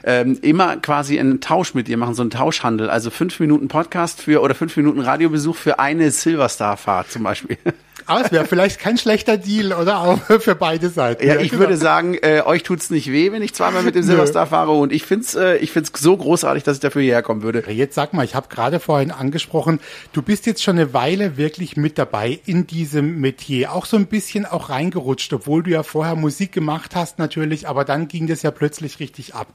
Ähm, 0.05 0.39
immer 0.41 0.79
quasi 0.79 1.21
einen 1.21 1.43
Tausch 1.43 1.75
mit 1.75 1.87
dir 1.87 1.99
machen, 1.99 2.15
so 2.15 2.23
einen 2.23 2.31
Tauschhandel. 2.31 2.89
Also 2.89 3.11
fünf 3.11 3.39
Minuten 3.41 3.69
Podcast 3.69 4.23
für 4.23 4.41
oder 4.41 4.55
fünf 4.55 4.75
Minuten 4.79 5.01
Radiobesuch 5.01 5.57
für 5.57 5.79
eine 5.79 6.11
Silverstar-Fahrt 6.11 7.11
zum 7.11 7.25
Beispiel. 7.25 7.59
Aber 8.07 8.25
es 8.25 8.33
wäre 8.33 8.45
vielleicht 8.47 8.79
kein 8.79 8.99
schlechter 8.99 9.37
Deal, 9.37 9.73
oder 9.73 10.01
auch 10.01 10.19
für 10.41 10.55
beide 10.55 10.89
Seiten. 10.89 11.27
Ja, 11.27 11.39
ich 11.41 11.51
genau. 11.51 11.61
würde 11.61 11.77
sagen, 11.77 12.15
äh, 12.15 12.43
euch 12.43 12.63
tut's 12.63 12.91
nicht 12.91 13.11
weh, 13.11 13.33
wenn 13.33 13.43
ich 13.43 13.55
zweimal 13.55 13.83
mit 13.83 13.95
dem 13.95 14.03
Silverstar 14.03 14.47
fahre 14.47 14.73
und 14.73 14.93
ich 14.93 15.05
find's, 15.05 15.35
äh, 15.35 15.57
ich 15.57 15.73
find's 15.73 15.93
so 15.95 16.17
großartig, 16.17 16.63
dass 16.63 16.77
ich 16.77 16.81
dafür 16.81 17.03
hierher 17.03 17.23
kommen 17.23 17.43
würde. 17.43 17.65
Jetzt 17.71 17.95
sag 17.95 18.13
mal, 18.13 18.25
ich 18.25 18.35
habe 18.35 18.49
gerade 18.49 18.81
vorhin 18.81 19.11
angesprochen, 19.11 19.81
du 20.13 20.23
bist 20.23 20.47
jetzt 20.47 20.63
schon 20.63 20.79
eine 20.79 20.93
Weile 20.93 21.37
wirklich 21.37 21.77
mit 21.77 21.99
dabei 21.99 22.41
in 22.47 22.67
diesem 22.67 23.21
Metier, 23.21 23.73
auch 23.73 23.87
so 23.87 23.97
ein 23.97 24.07
bisschen 24.07 24.47
auch 24.47 24.71
reingerutscht, 24.71 25.33
obwohl 25.33 25.63
du 25.63 25.71
ja 25.71 25.83
vorher 25.83 26.17
Musik 26.17 26.53
gemacht 26.53 26.95
hast 26.95 27.19
natürlich, 27.19 27.69
aber 27.69 27.85
dann 27.85 28.09
ging 28.09 28.27
das 28.27 28.43
ja 28.43 28.51
plötzlich 28.51 29.01
richtig 29.01 29.35
ab. 29.35 29.49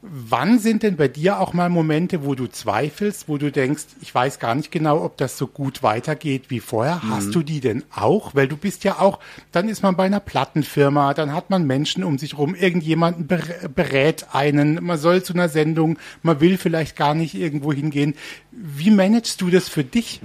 Wann 0.00 0.60
sind 0.60 0.84
denn 0.84 0.96
bei 0.96 1.08
dir 1.08 1.40
auch 1.40 1.52
mal 1.52 1.68
Momente, 1.68 2.24
wo 2.24 2.36
du 2.36 2.46
zweifelst, 2.46 3.28
wo 3.28 3.36
du 3.36 3.50
denkst, 3.50 3.84
ich 4.00 4.14
weiß 4.14 4.38
gar 4.38 4.54
nicht 4.54 4.70
genau, 4.70 5.02
ob 5.02 5.16
das 5.16 5.36
so 5.36 5.48
gut 5.48 5.82
weitergeht 5.82 6.50
wie 6.50 6.60
vorher? 6.60 7.00
Mhm. 7.02 7.10
Hast 7.10 7.34
du 7.34 7.42
die 7.42 7.58
denn 7.58 7.82
auch? 7.92 8.32
Weil 8.36 8.46
du 8.46 8.56
bist 8.56 8.84
ja 8.84 9.00
auch, 9.00 9.18
dann 9.50 9.68
ist 9.68 9.82
man 9.82 9.96
bei 9.96 10.04
einer 10.04 10.20
Plattenfirma, 10.20 11.14
dann 11.14 11.32
hat 11.32 11.50
man 11.50 11.66
Menschen 11.66 12.04
um 12.04 12.16
sich 12.16 12.38
rum, 12.38 12.54
irgendjemanden 12.54 13.26
berät 13.26 14.26
einen, 14.32 14.84
man 14.84 14.98
soll 14.98 15.24
zu 15.24 15.32
einer 15.32 15.48
Sendung, 15.48 15.98
man 16.22 16.40
will 16.40 16.58
vielleicht 16.58 16.94
gar 16.94 17.14
nicht 17.14 17.34
irgendwo 17.34 17.72
hingehen. 17.72 18.14
Wie 18.52 18.92
managst 18.92 19.40
du 19.40 19.50
das 19.50 19.68
für 19.68 19.82
dich? 19.82 20.20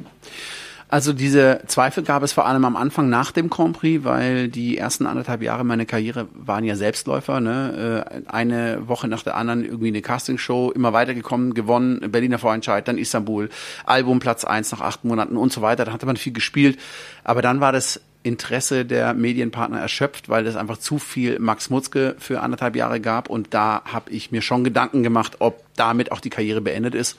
Also 0.93 1.11
diese 1.11 1.61
Zweifel 1.65 2.03
gab 2.03 2.21
es 2.21 2.33
vor 2.33 2.45
allem 2.45 2.65
am 2.65 2.75
Anfang 2.75 3.09
nach 3.09 3.31
dem 3.31 3.49
Grand 3.49 3.75
Prix, 3.75 4.03
weil 4.03 4.47
die 4.47 4.77
ersten 4.77 5.07
anderthalb 5.07 5.41
Jahre 5.41 5.63
meiner 5.63 5.85
Karriere 5.85 6.27
waren 6.35 6.63
ja 6.65 6.75
Selbstläufer. 6.75 7.39
Ne? 7.39 8.05
Äh, 8.05 8.29
eine 8.31 8.87
Woche 8.87 9.07
nach 9.07 9.23
der 9.23 9.35
anderen 9.35 9.65
irgendwie 9.65 9.87
eine 9.87 10.03
Castingshow, 10.03 10.69
immer 10.69 10.93
weitergekommen, 10.93 11.55
gewonnen, 11.55 12.11
Berliner 12.11 12.37
Vorentscheid, 12.37 12.87
dann 12.87 12.99
Istanbul, 12.99 13.49
Album 13.87 14.19
Platz 14.19 14.45
eins 14.45 14.71
nach 14.71 14.81
acht 14.81 15.03
Monaten 15.03 15.35
und 15.35 15.51
so 15.51 15.63
weiter. 15.63 15.83
Da 15.83 15.93
hatte 15.93 16.05
man 16.05 16.15
viel 16.15 16.31
gespielt. 16.31 16.77
Aber 17.23 17.41
dann 17.41 17.59
war 17.59 17.71
das 17.71 17.99
Interesse 18.21 18.85
der 18.85 19.15
Medienpartner 19.15 19.79
erschöpft, 19.79 20.29
weil 20.29 20.45
es 20.45 20.55
einfach 20.55 20.77
zu 20.77 20.99
viel 20.99 21.39
Max 21.39 21.71
Mutzke 21.71 22.15
für 22.19 22.41
anderthalb 22.41 22.75
Jahre 22.75 23.01
gab. 23.01 23.31
Und 23.31 23.55
da 23.55 23.81
habe 23.85 24.11
ich 24.11 24.31
mir 24.31 24.43
schon 24.43 24.63
Gedanken 24.63 25.01
gemacht, 25.01 25.37
ob 25.39 25.63
damit 25.75 26.11
auch 26.11 26.19
die 26.19 26.29
Karriere 26.29 26.61
beendet 26.61 26.93
ist. 26.93 27.17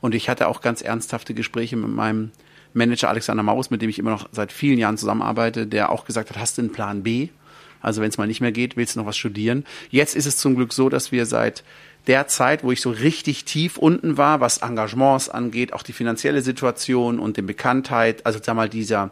Und 0.00 0.14
ich 0.14 0.28
hatte 0.28 0.46
auch 0.46 0.60
ganz 0.60 0.82
ernsthafte 0.82 1.34
Gespräche 1.34 1.74
mit 1.74 1.90
meinem 1.90 2.30
Manager 2.74 3.08
Alexander 3.08 3.42
Maus, 3.42 3.70
mit 3.70 3.82
dem 3.82 3.90
ich 3.90 3.98
immer 3.98 4.10
noch 4.10 4.28
seit 4.32 4.52
vielen 4.52 4.78
Jahren 4.78 4.98
zusammenarbeite, 4.98 5.66
der 5.66 5.90
auch 5.90 6.04
gesagt 6.04 6.30
hat, 6.30 6.38
hast 6.38 6.58
du 6.58 6.62
einen 6.62 6.72
Plan 6.72 7.02
B? 7.02 7.28
Also 7.80 8.00
wenn 8.00 8.08
es 8.08 8.18
mal 8.18 8.26
nicht 8.26 8.40
mehr 8.40 8.52
geht, 8.52 8.76
willst 8.76 8.96
du 8.96 9.00
noch 9.00 9.06
was 9.06 9.16
studieren? 9.16 9.64
Jetzt 9.90 10.16
ist 10.16 10.26
es 10.26 10.36
zum 10.36 10.56
Glück 10.56 10.72
so, 10.72 10.88
dass 10.88 11.12
wir 11.12 11.26
seit 11.26 11.62
der 12.06 12.26
Zeit, 12.26 12.64
wo 12.64 12.72
ich 12.72 12.80
so 12.80 12.90
richtig 12.90 13.44
tief 13.44 13.76
unten 13.76 14.16
war, 14.16 14.40
was 14.40 14.58
Engagements 14.58 15.28
angeht, 15.28 15.72
auch 15.72 15.82
die 15.82 15.92
finanzielle 15.92 16.42
Situation 16.42 17.18
und 17.18 17.36
den 17.36 17.46
Bekanntheit, 17.46 18.24
also 18.24 18.40
sag 18.42 18.56
mal 18.56 18.68
dieser 18.68 19.10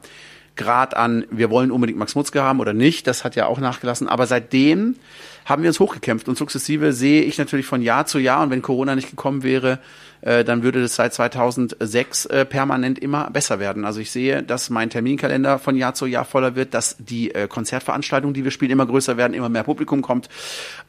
Grad 0.57 0.97
an, 0.97 1.25
wir 1.31 1.51
wollen 1.51 1.71
unbedingt 1.71 1.99
Max 1.99 2.15
Mutzke 2.15 2.43
haben 2.43 2.61
oder 2.61 2.73
nicht. 2.73 3.07
Das 3.07 3.25
hat 3.25 3.37
ja 3.37 3.47
auch 3.47 3.59
nachgelassen. 3.59 4.09
Aber 4.09 4.27
seitdem 4.27 4.97
haben 5.45 5.63
wir 5.63 5.71
uns 5.71 5.79
hochgekämpft 5.79 6.29
und 6.29 6.37
sukzessive 6.37 6.93
sehe 6.93 7.23
ich 7.23 7.39
natürlich 7.39 7.67
von 7.67 7.81
Jahr 7.81 8.07
zu 8.07 8.19
Jahr 8.19 8.43
und 8.43 8.51
wenn 8.51 8.63
Corona 8.63 8.97
nicht 8.97 9.11
gekommen 9.11 9.43
wäre, 9.45 9.79
äh, 10.23 10.45
dann 10.45 10.65
würde 10.65 10.83
das 10.83 10.97
seit 10.97 11.15
2006 11.15 12.27
äh, 12.27 12.45
permanent 12.45 12.99
immer 12.99 13.31
besser 13.31 13.61
werden. 13.61 13.85
Also 13.85 14.01
ich 14.01 14.11
sehe, 14.11 14.43
dass 14.43 14.71
mein 14.71 14.91
Terminkalender 14.91 15.61
von 15.61 15.77
Jahr 15.77 15.95
zu 15.95 16.07
Jahr 16.07 16.25
voller 16.25 16.57
wird, 16.57 16.75
dass 16.75 16.97
die 16.99 17.33
äh, 17.33 17.47
Konzertveranstaltungen, 17.47 18.35
die 18.35 18.43
wir 18.43 18.51
spielen, 18.51 18.73
immer 18.73 18.87
größer 18.87 19.17
werden, 19.17 19.35
immer 19.35 19.49
mehr 19.49 19.63
Publikum 19.63 20.03
kommt 20.03 20.29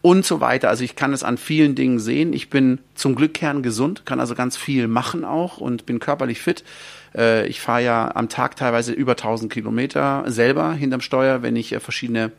und 0.02 0.26
so 0.26 0.42
weiter. 0.42 0.70
Also 0.70 0.84
ich 0.84 0.96
kann 0.96 1.14
es 1.14 1.24
an 1.24 1.38
vielen 1.38 1.76
Dingen 1.76 2.00
sehen. 2.00 2.34
Ich 2.34 2.50
bin 2.50 2.80
zum 2.96 3.16
Glück 3.16 3.36
kerngesund, 3.36 4.08
kann 4.08 4.20
also 4.20 4.34
ganz 4.34 4.58
viel 4.58 4.88
machen 4.88 5.24
auch 5.24 5.60
und 5.60 5.86
bin 5.86 6.00
körperlich 6.00 6.42
fit. 6.42 6.64
Äh, 7.16 7.48
ich 7.48 7.60
fahre 7.62 7.84
ja 7.84 8.16
am 8.16 8.30
Tag 8.30 8.56
teilweise 8.56 8.94
über 8.94 9.12
1000 9.14 9.52
Kilometer 9.52 9.57
selber 10.28 10.74
hinterm 10.74 11.02
Steuer, 11.02 11.42
wenn 11.42 11.56
ich 11.56 11.74
äh, 11.74 11.80
verschiedene 11.80 12.32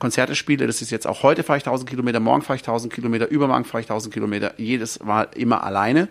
Konzerte 0.00 0.34
spiele. 0.34 0.66
Das 0.66 0.82
ist 0.82 0.90
jetzt 0.90 1.06
auch 1.06 1.22
heute 1.22 1.44
fahre 1.44 1.58
ich 1.58 1.64
1000 1.64 1.88
Kilometer, 1.88 2.18
morgen 2.18 2.42
fahre 2.42 2.56
ich 2.56 2.62
1000 2.62 2.92
Kilometer, 2.92 3.28
übermorgen 3.28 3.64
fahre 3.64 3.82
ich 3.82 3.88
1000 3.88 4.12
Kilometer. 4.12 4.54
Jedes 4.56 4.98
Mal 5.04 5.28
immer 5.36 5.62
alleine, 5.62 6.08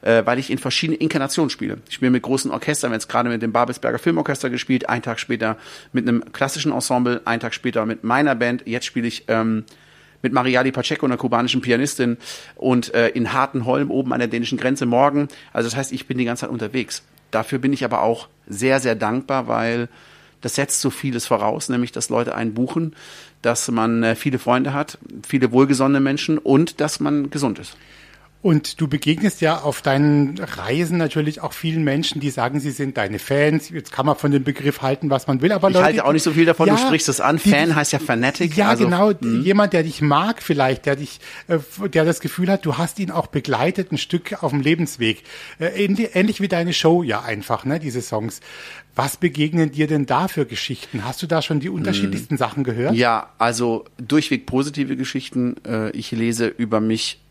äh, 0.00 0.24
weil 0.24 0.38
ich 0.38 0.48
in 0.48 0.56
verschiedenen 0.56 1.00
Inkarnationen 1.00 1.50
spiele. 1.50 1.78
Ich 1.88 1.96
spiele 1.96 2.10
mit 2.10 2.22
großen 2.22 2.50
Orchestern, 2.50 2.92
jetzt 2.92 3.08
gerade 3.08 3.28
mit 3.28 3.42
dem 3.42 3.52
Babelsberger 3.52 3.98
Filmorchester 3.98 4.48
gespielt, 4.48 4.88
einen 4.88 5.02
Tag 5.02 5.20
später 5.20 5.58
mit 5.92 6.08
einem 6.08 6.32
klassischen 6.32 6.72
Ensemble, 6.72 7.20
einen 7.26 7.40
Tag 7.40 7.52
später 7.52 7.84
mit 7.84 8.04
meiner 8.04 8.34
Band. 8.34 8.62
Jetzt 8.66 8.86
spiele 8.86 9.08
ich 9.08 9.24
ähm, 9.28 9.64
mit 10.22 10.32
Mariali 10.32 10.70
Pacheco, 10.70 11.04
einer 11.04 11.16
kubanischen 11.16 11.60
Pianistin, 11.60 12.16
und 12.54 12.94
äh, 12.94 13.08
in 13.08 13.32
Hartenholm 13.32 13.90
oben 13.90 14.12
an 14.12 14.20
der 14.20 14.28
dänischen 14.28 14.56
Grenze 14.56 14.86
morgen. 14.86 15.28
Also 15.52 15.68
das 15.68 15.76
heißt, 15.76 15.92
ich 15.92 16.06
bin 16.06 16.16
die 16.16 16.24
ganze 16.24 16.42
Zeit 16.42 16.50
unterwegs. 16.50 17.02
Dafür 17.32 17.58
bin 17.58 17.72
ich 17.72 17.84
aber 17.84 18.02
auch 18.02 18.28
sehr, 18.46 18.78
sehr 18.78 18.94
dankbar, 18.94 19.48
weil 19.48 19.88
das 20.40 20.54
setzt 20.54 20.80
so 20.80 20.90
vieles 20.90 21.26
voraus, 21.26 21.68
nämlich 21.68 21.90
dass 21.90 22.08
Leute 22.08 22.34
einen 22.34 22.54
buchen, 22.54 22.94
dass 23.42 23.68
man 23.70 24.02
äh, 24.02 24.14
viele 24.14 24.38
Freunde 24.38 24.72
hat, 24.72 24.98
viele 25.26 25.50
wohlgesonnene 25.50 26.00
Menschen 26.00 26.38
und 26.38 26.80
dass 26.80 27.00
man 27.00 27.30
gesund 27.30 27.58
ist. 27.58 27.76
Und 28.42 28.80
du 28.80 28.88
begegnest 28.88 29.40
ja 29.40 29.60
auf 29.60 29.82
deinen 29.82 30.36
Reisen 30.36 30.98
natürlich 30.98 31.40
auch 31.40 31.52
vielen 31.52 31.84
Menschen, 31.84 32.20
die 32.20 32.30
sagen, 32.30 32.58
sie 32.58 32.72
sind 32.72 32.96
deine 32.96 33.20
Fans. 33.20 33.70
Jetzt 33.70 33.92
kann 33.92 34.04
man 34.04 34.16
von 34.16 34.32
dem 34.32 34.42
Begriff 34.42 34.82
halten, 34.82 35.10
was 35.10 35.28
man 35.28 35.40
will, 35.42 35.52
aber 35.52 35.68
ich 35.68 35.74
Leute, 35.74 35.86
halte 35.86 36.04
auch 36.04 36.12
nicht 36.12 36.24
so 36.24 36.32
viel 36.32 36.44
davon. 36.44 36.66
Ja, 36.66 36.74
du 36.74 36.80
sprichst 36.80 37.08
es 37.08 37.20
an. 37.20 37.38
Fan 37.38 37.68
die, 37.68 37.74
heißt 37.76 37.92
ja 37.92 38.00
Fanatic. 38.00 38.56
Ja, 38.56 38.70
also, 38.70 38.84
genau. 38.84 39.12
Mh. 39.12 39.44
Jemand, 39.44 39.72
der 39.72 39.84
dich 39.84 40.02
mag, 40.02 40.42
vielleicht, 40.42 40.86
der 40.86 40.96
dich, 40.96 41.20
äh, 41.46 41.58
der 41.88 42.04
das 42.04 42.18
Gefühl 42.18 42.50
hat, 42.50 42.66
du 42.66 42.78
hast 42.78 42.98
ihn 42.98 43.12
auch 43.12 43.28
begleitet, 43.28 43.92
ein 43.92 43.98
Stück 43.98 44.42
auf 44.42 44.50
dem 44.50 44.60
Lebensweg. 44.60 45.22
Äh, 45.60 45.84
ähnlich 45.84 46.40
wie 46.40 46.48
deine 46.48 46.72
Show 46.72 47.04
ja 47.04 47.22
einfach, 47.22 47.64
ne? 47.64 47.78
Diese 47.78 48.02
Songs. 48.02 48.40
Was 48.96 49.16
begegnen 49.16 49.70
dir 49.70 49.86
denn 49.86 50.04
da 50.04 50.26
für 50.26 50.46
Geschichten? 50.46 51.04
Hast 51.04 51.22
du 51.22 51.28
da 51.28 51.42
schon 51.42 51.60
die 51.60 51.70
unterschiedlichsten 51.70 52.34
hm. 52.34 52.38
Sachen 52.38 52.64
gehört? 52.64 52.94
Ja, 52.94 53.30
also 53.38 53.84
durchweg 53.98 54.46
positive 54.46 54.96
Geschichten. 54.96 55.54
Äh, 55.64 55.90
ich 55.92 56.10
lese 56.10 56.48
über 56.48 56.80
mich 56.80 57.21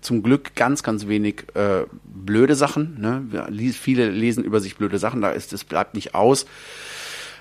zum 0.00 0.22
Glück 0.22 0.54
ganz, 0.54 0.82
ganz 0.82 1.06
wenig 1.06 1.44
äh, 1.54 1.84
blöde 2.04 2.54
Sachen. 2.54 3.00
Ne? 3.00 3.72
Viele 3.72 4.10
lesen 4.10 4.44
über 4.44 4.60
sich 4.60 4.76
blöde 4.76 4.98
Sachen, 4.98 5.20
da 5.20 5.30
ist 5.30 5.52
es 5.52 5.64
bleibt 5.64 5.94
nicht 5.94 6.14
aus. 6.14 6.46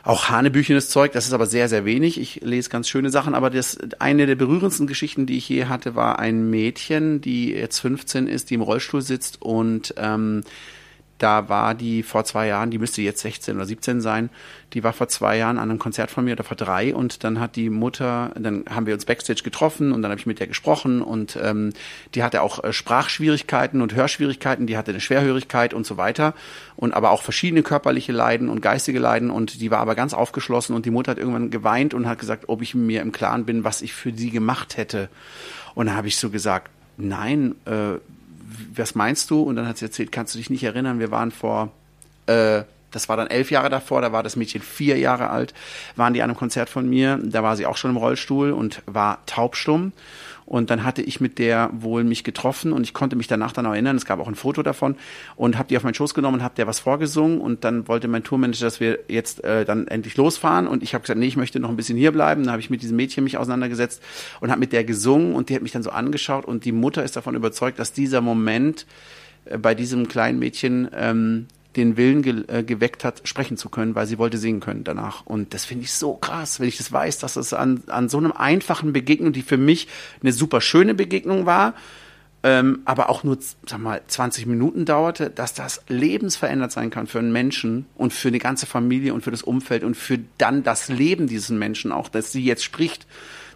Auch 0.04 0.30
hanebüchenes 0.30 0.90
Zeug, 0.90 1.12
das 1.12 1.28
ist 1.28 1.34
aber 1.34 1.46
sehr, 1.46 1.70
sehr 1.70 1.86
wenig. 1.86 2.20
Ich 2.20 2.42
lese 2.42 2.72
ganz 2.72 2.90
schöne 2.90 3.12
Sachen, 3.12 3.36
aber 3.36 3.52
das 3.52 3.78
eine 4.00 4.26
der 4.26 4.36
berührendsten 4.36 4.88
Geschichten, 4.88 5.28
die 5.28 5.38
ich 5.38 5.48
je 5.48 5.66
hatte, 5.66 5.94
war 5.94 6.18
ein 6.18 6.50
Mädchen, 6.50 7.22
die 7.22 7.52
jetzt 7.52 7.80
15 7.80 8.26
ist, 8.26 8.50
die 8.50 8.56
im 8.56 8.62
Rollstuhl 8.62 9.04
sitzt 9.04 9.42
und 9.42 9.94
ähm, 9.98 10.42
da 11.22 11.50
war 11.50 11.76
die 11.76 12.02
vor 12.04 12.24
zwei 12.24 12.48
Jahren, 12.48 12.72
die 12.72 12.78
müsste 12.78 13.02
jetzt 13.02 13.22
16 13.22 13.56
oder 13.56 13.66
17 13.66 14.02
sein, 14.02 14.30
die 14.74 14.84
war 14.84 14.94
vor 14.94 15.08
zwei 15.08 15.38
Jahren 15.38 15.58
an 15.58 15.70
einem 15.70 15.80
Konzert 15.80 16.10
von 16.10 16.26
mir 16.26 16.34
oder 16.34 16.44
vor 16.44 16.58
drei 16.58 16.96
und 16.96 17.24
dann 17.24 17.40
hat 17.40 17.56
die 17.56 17.70
Mutter, 17.70 18.32
dann 18.36 18.66
haben 18.70 18.86
wir 18.88 18.94
uns 18.94 19.06
backstage 19.06 19.44
getroffen 19.44 19.92
und 19.92 20.02
dann 20.02 20.12
habe 20.12 20.20
ich 20.20 20.26
mit 20.26 20.40
der 20.40 20.48
gesprochen 20.48 21.02
und 21.02 21.38
ähm, 21.42 21.74
die 22.16 22.24
hatte 22.24 22.42
auch 22.42 22.64
äh, 22.64 22.74
Sprachschwierigkeiten 22.74 23.82
und 23.82 23.94
Hörschwierigkeiten, 23.94 24.66
die 24.66 24.78
hatte 24.78 24.92
eine 24.92 25.02
Schwerhörigkeit 25.02 25.74
und 25.74 25.86
so 25.86 25.98
weiter 25.98 26.34
und 26.76 26.94
aber 26.94 27.12
auch 27.12 27.22
verschiedene 27.22 27.62
körperliche 27.62 28.12
Leiden 28.12 28.50
und 28.50 28.62
geistige 28.62 29.00
Leiden 29.00 29.30
und 29.30 29.62
die 29.62 29.70
war 29.70 29.80
aber 29.80 29.96
ganz 29.96 30.14
aufgeschlossen 30.14 30.76
und 30.76 30.86
die 30.86 30.92
Mutter 30.92 31.12
hat 31.12 31.20
irgendwann 31.20 31.52
geweint 31.52 31.94
und 31.94 32.08
hat 32.08 32.18
gesagt, 32.18 32.46
ob 32.48 32.62
ich 32.62 32.74
mir 32.74 33.02
im 33.02 33.12
Klaren 33.12 33.46
bin, 33.46 33.64
was 33.64 33.82
ich 33.82 33.94
für 33.94 34.12
sie 34.12 34.32
gemacht 34.32 34.78
hätte. 34.78 35.10
Und 35.76 35.86
dann 35.86 35.96
habe 35.96 36.08
ich 36.08 36.18
so 36.18 36.30
gesagt, 36.30 36.70
nein, 36.98 37.56
äh, 37.66 38.00
was 38.76 38.96
meinst 38.96 39.30
du? 39.30 39.42
Und 39.42 39.56
dann 39.56 39.68
hat 39.68 39.78
sie 39.78 39.86
erzählt, 39.86 40.12
kannst 40.12 40.34
du 40.34 40.38
dich 40.38 40.50
nicht 40.50 40.64
erinnern, 40.64 41.00
wir 41.00 41.12
waren 41.12 41.32
vor, 41.32 41.72
äh, 42.28 42.64
das 42.92 43.10
war 43.10 43.18
dann 43.18 43.28
elf 43.28 43.52
Jahre 43.52 43.70
davor, 43.70 44.02
da 44.02 44.12
war 44.12 44.24
das 44.24 44.36
Mädchen 44.36 44.62
vier 44.62 44.98
Jahre 44.98 45.30
alt, 45.30 45.54
waren 45.96 46.14
die 46.14 46.22
an 46.22 46.30
einem 46.30 46.38
Konzert 46.38 46.70
von 46.70 46.90
mir, 46.90 47.20
da 47.24 47.44
war 47.44 47.56
sie 47.56 47.66
auch 47.66 47.78
schon 47.78 47.92
im 47.92 47.98
Rollstuhl 47.98 48.52
und 48.52 48.82
war 48.86 49.26
taubstumm. 49.26 49.94
Und 50.46 50.70
dann 50.70 50.84
hatte 50.84 51.02
ich 51.02 51.22
mit 51.22 51.40
der 51.40 51.70
wohl 51.74 52.04
mich 52.04 52.24
getroffen 52.24 52.74
und 52.74 52.84
ich 52.84 52.94
konnte 52.94 53.16
mich 53.16 53.28
danach 53.28 53.52
dann 53.54 53.66
auch 53.66 53.72
erinnern. 53.72 53.96
Es 53.96 54.06
gab 54.06 54.20
auch 54.20 54.28
ein 54.28 54.36
Foto 54.36 54.64
davon 54.64 54.96
und 55.36 55.58
habe 55.58 55.70
die 55.70 55.78
auf 55.78 55.84
meinen 55.84 55.94
Schoß 55.94 56.14
genommen 56.14 56.40
und 56.40 56.44
habe 56.44 56.56
der 56.56 56.68
was 56.68 56.80
vorgesungen. 56.80 57.40
Und 57.40 57.64
dann 57.64 57.88
wollte 57.88 58.08
mein 58.08 58.24
Tourmanager, 58.24 58.66
dass 58.66 58.80
wir 58.80 59.00
jetzt 59.08 59.44
äh, 59.44 59.66
dann 59.66 59.88
endlich 59.88 60.18
losfahren. 60.18 60.68
Und 60.68 60.84
ich 60.84 60.94
habe 60.94 61.04
gesagt, 61.04 61.20
nee, 61.20 61.28
ich 61.28 61.38
möchte 61.38 61.60
noch 61.60 61.70
ein 61.70 61.78
bisschen 61.78 61.98
hier 61.98 62.12
bleiben. 62.12 62.44
Dann 62.44 62.52
habe 62.52 62.62
ich 62.62 62.70
mit 62.70 62.82
diesem 62.82 62.98
Mädchen 62.98 63.24
mich 63.24 63.38
auseinandergesetzt 63.38 64.02
und 64.40 64.50
habe 64.50 64.60
mit 64.60 64.74
der 64.74 64.84
gesungen 64.84 65.36
und 65.36 65.50
die 65.50 65.56
hat 65.56 65.62
mich 65.62 65.72
dann 65.72 65.84
so 65.84 65.92
angeschaut. 65.92 66.46
Und 66.46 66.66
die 66.66 66.72
Mutter 66.72 67.04
ist 67.04 67.16
davon 67.16 67.36
überzeugt, 67.36 67.80
dass 67.80 67.94
dieser 67.94 68.22
Moment 68.22 68.86
äh, 69.46 69.58
bei 69.58 69.76
diesem 69.76 70.08
kleinen 70.08 70.40
Mädchen 70.40 70.90
ähm, 70.94 71.48
den 71.76 71.98
Willen 71.98 72.22
ge 72.22 72.44
äh, 72.48 72.64
geweckt 72.64 73.04
hat, 73.04 73.22
sprechen 73.24 73.58
zu 73.58 73.70
können, 73.70 73.96
weil 73.96 74.08
sie 74.08 74.18
wollte 74.18 74.38
singen 74.38 74.60
können 74.60 74.84
danach. 74.84 75.26
Und 75.26 75.54
das 75.54 75.66
finde 75.66 75.86
ich 75.86 75.94
so 75.94 76.16
krass, 76.16 76.60
wenn 76.60 76.68
ich 76.68 76.78
das 76.78 76.92
weiß, 76.92 77.20
dass 77.20 77.36
es 77.36 77.54
an, 77.54 77.84
an 77.88 78.10
so 78.10 78.18
einem 78.18 78.32
einfachen 78.32 78.94
Begegnung, 78.94 79.34
die 79.34 79.42
für 79.42 79.58
mich 79.58 79.88
eine 80.22 80.34
super 80.34 80.62
schöne 80.62 80.94
Begegnung 80.94 81.46
war, 81.46 81.74
ähm, 82.44 82.82
aber 82.86 83.10
auch 83.10 83.24
nur, 83.24 83.38
sag 83.68 83.80
mal, 83.80 84.02
20 84.08 84.48
Minuten 84.48 84.86
dauerte, 84.86 85.30
dass 85.30 85.54
das 85.54 85.82
lebensverändert 85.88 86.72
sein 86.72 86.90
kann 86.90 87.06
für 87.06 87.20
einen 87.20 87.32
Menschen 87.32 87.86
und 87.96 88.14
für 88.14 88.30
eine 88.30 88.40
ganze 88.40 88.66
Familie 88.66 89.14
und 89.14 89.24
für 89.24 89.32
das 89.32 89.44
Umfeld 89.44 89.84
und 89.84 89.96
für 89.96 90.20
dann 90.40 90.64
das 90.64 90.90
Leben 90.90 91.28
dieses 91.28 91.50
Menschen 91.50 91.92
auch, 91.92 92.10
dass 92.10 92.32
sie 92.32 92.44
jetzt 92.44 92.64
spricht, 92.64 93.06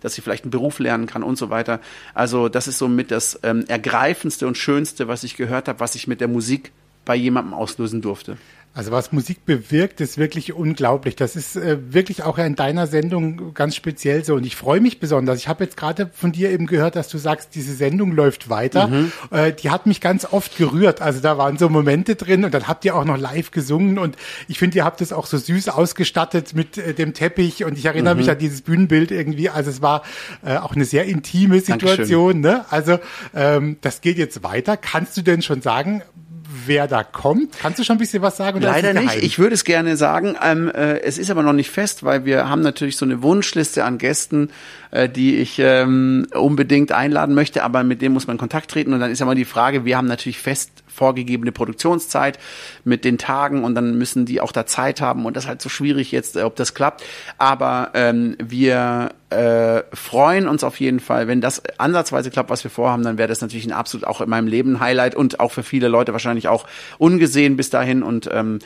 dass 0.01 0.13
sie 0.13 0.21
vielleicht 0.21 0.43
einen 0.43 0.51
Beruf 0.51 0.77
lernen 0.77 1.07
kann 1.07 1.23
und 1.23 1.35
so 1.35 1.49
weiter. 1.49 1.81
Also 2.13 2.47
das 2.47 2.67
ist 2.67 2.77
somit 2.77 3.09
das 3.09 3.39
ähm, 3.41 3.65
ergreifendste 3.67 4.45
und 4.45 4.55
schönste, 4.55 5.07
was 5.07 5.23
ich 5.23 5.35
gehört 5.35 5.67
habe, 5.67 5.79
was 5.79 5.95
ich 5.95 6.07
mit 6.07 6.21
der 6.21 6.27
Musik 6.27 6.71
bei 7.05 7.15
jemandem 7.15 7.53
auslösen 7.53 8.01
durfte. 8.01 8.37
Also 8.75 8.91
was 8.91 9.13
Musik 9.13 9.45
bewirkt, 9.45 10.01
ist 10.01 10.17
wirklich 10.17 10.51
unglaublich. 10.51 11.15
Das 11.15 11.37
ist 11.37 11.55
äh, 11.55 11.77
wirklich 11.93 12.23
auch 12.23 12.37
in 12.37 12.57
deiner 12.57 12.87
Sendung 12.87 13.53
ganz 13.53 13.73
speziell 13.73 14.25
so. 14.25 14.35
Und 14.35 14.45
ich 14.45 14.57
freue 14.57 14.81
mich 14.81 14.99
besonders. 14.99 15.39
Ich 15.39 15.47
habe 15.47 15.63
jetzt 15.63 15.77
gerade 15.77 16.09
von 16.13 16.33
dir 16.33 16.49
eben 16.49 16.65
gehört, 16.65 16.97
dass 16.97 17.07
du 17.07 17.17
sagst, 17.17 17.55
diese 17.55 17.73
Sendung 17.73 18.11
läuft 18.11 18.49
weiter. 18.49 18.87
Mhm. 18.87 19.13
Äh, 19.31 19.53
die 19.53 19.69
hat 19.69 19.85
mich 19.85 20.01
ganz 20.01 20.25
oft 20.29 20.57
gerührt. 20.57 21.01
Also 21.01 21.21
da 21.21 21.37
waren 21.37 21.57
so 21.57 21.69
Momente 21.69 22.17
drin 22.17 22.43
und 22.43 22.53
dann 22.53 22.67
habt 22.67 22.83
ihr 22.83 22.97
auch 22.97 23.05
noch 23.05 23.17
live 23.17 23.51
gesungen. 23.51 23.97
Und 23.97 24.17
ich 24.49 24.59
finde, 24.59 24.75
ihr 24.75 24.83
habt 24.83 24.99
es 24.99 25.13
auch 25.13 25.25
so 25.25 25.37
süß 25.37 25.69
ausgestattet 25.69 26.53
mit 26.53 26.77
äh, 26.77 26.93
dem 26.93 27.13
Teppich. 27.13 27.63
Und 27.63 27.77
ich 27.77 27.85
erinnere 27.85 28.15
mhm. 28.15 28.19
mich 28.19 28.29
an 28.29 28.39
dieses 28.39 28.61
Bühnenbild 28.61 29.09
irgendwie. 29.11 29.49
Also 29.49 29.69
es 29.69 29.81
war 29.81 30.03
äh, 30.45 30.57
auch 30.57 30.75
eine 30.75 30.83
sehr 30.83 31.05
intime 31.05 31.61
Situation. 31.61 32.41
Ne? 32.41 32.65
Also 32.69 32.99
ähm, 33.33 33.77
das 33.79 34.01
geht 34.01 34.17
jetzt 34.17 34.43
weiter. 34.43 34.75
Kannst 34.75 35.15
du 35.15 35.21
denn 35.21 35.41
schon 35.41 35.61
sagen, 35.61 36.01
wer 36.67 36.87
da 36.87 37.03
kommt? 37.03 37.57
Kannst 37.59 37.79
du 37.79 37.83
schon 37.83 37.95
ein 37.95 37.99
bisschen 37.99 38.21
was 38.21 38.37
sagen? 38.37 38.61
Leider 38.61 38.93
nicht. 38.93 39.23
Ich 39.23 39.39
würde 39.39 39.55
es 39.55 39.63
gerne 39.63 39.97
sagen. 39.97 40.35
Ähm, 40.41 40.69
äh, 40.69 40.99
es 41.01 41.17
ist 41.17 41.29
aber 41.29 41.43
noch 41.43 41.53
nicht 41.53 41.69
fest, 41.69 42.03
weil 42.03 42.25
wir 42.25 42.49
haben 42.49 42.61
natürlich 42.61 42.97
so 42.97 43.05
eine 43.05 43.21
Wunschliste 43.21 43.83
an 43.83 43.97
Gästen, 43.97 44.49
äh, 44.91 45.09
die 45.09 45.37
ich 45.37 45.59
ähm, 45.59 46.27
unbedingt 46.33 46.91
einladen 46.91 47.35
möchte, 47.35 47.63
aber 47.63 47.83
mit 47.83 48.01
dem 48.01 48.13
muss 48.13 48.27
man 48.27 48.35
in 48.35 48.39
Kontakt 48.39 48.71
treten. 48.71 48.93
Und 48.93 48.99
dann 48.99 49.11
ist 49.11 49.19
ja 49.19 49.25
mal 49.25 49.35
die 49.35 49.45
Frage, 49.45 49.85
wir 49.85 49.97
haben 49.97 50.07
natürlich 50.07 50.39
fest 50.39 50.71
vorgegebene 50.95 51.51
Produktionszeit 51.51 52.39
mit 52.83 53.05
den 53.05 53.17
Tagen 53.17 53.63
und 53.63 53.75
dann 53.75 53.97
müssen 53.97 54.25
die 54.25 54.41
auch 54.41 54.51
da 54.51 54.65
Zeit 54.65 55.01
haben 55.01 55.25
und 55.25 55.35
das 55.35 55.43
ist 55.43 55.47
halt 55.49 55.61
so 55.61 55.69
schwierig 55.69 56.11
jetzt, 56.11 56.37
äh, 56.37 56.43
ob 56.43 56.55
das 56.55 56.73
klappt. 56.73 57.03
Aber 57.37 57.91
ähm, 57.93 58.37
wir 58.41 59.11
äh, 59.29 59.83
freuen 59.93 60.47
uns 60.47 60.63
auf 60.63 60.79
jeden 60.79 60.99
Fall, 60.99 61.27
wenn 61.27 61.41
das 61.41 61.61
ansatzweise 61.77 62.31
klappt, 62.31 62.49
was 62.49 62.63
wir 62.63 62.71
vorhaben, 62.71 63.03
dann 63.03 63.17
wäre 63.17 63.27
das 63.27 63.41
natürlich 63.41 63.65
ein 63.65 63.73
absolut 63.73 64.07
auch 64.07 64.21
in 64.21 64.29
meinem 64.29 64.47
Leben 64.47 64.79
Highlight 64.79 65.15
und 65.15 65.39
auch 65.39 65.51
für 65.51 65.63
viele 65.63 65.87
Leute 65.87 66.13
wahrscheinlich 66.13 66.47
auch 66.47 66.65
ungesehen 66.97 67.57
bis 67.57 67.69
dahin 67.69 68.01
und 68.01 68.29
ähm, 68.31 68.59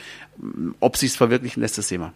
ob 0.79 0.97
sie 0.97 1.07
es 1.07 1.15
verwirklichen 1.15 1.61
lässt, 1.61 1.77
das 1.77 1.87
Thema. 1.87 2.13